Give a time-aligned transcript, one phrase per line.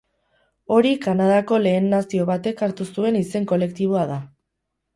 [0.75, 4.21] Hori Kanadako Lehen Nazio batek hartu zuen izen kolektiboa da.